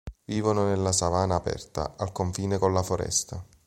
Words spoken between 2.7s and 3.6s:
la foresta.